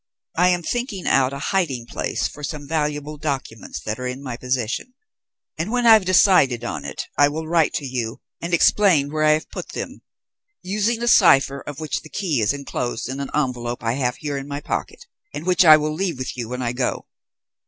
[0.35, 4.35] "I am thinking out a hiding place for some valuable documents that are in my
[4.35, 4.95] possession,
[5.59, 9.23] and when I have decided on it I will write to you and explain where
[9.23, 10.01] I have put them,
[10.63, 14.39] using a cipher of which the key is enclosed in an envelope I have here
[14.39, 17.05] in my pocket, and which I will leave with you when I go.